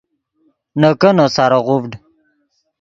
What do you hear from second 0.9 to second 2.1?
کینیکو سارو غوڤڈ